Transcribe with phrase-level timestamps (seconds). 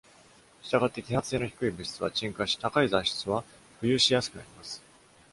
[0.63, 3.43] したがって、揮発性の低い材質は沈下し、高い材質は
[3.83, 4.81] 浮遊しやすくなります。